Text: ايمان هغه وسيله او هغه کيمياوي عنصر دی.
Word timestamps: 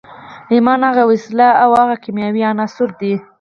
ايمان 0.53 0.79
هغه 0.89 1.03
وسيله 1.11 1.47
او 1.63 1.69
هغه 1.79 1.95
کيمياوي 2.03 2.41
عنصر 2.51 2.89
دی. 2.99 3.13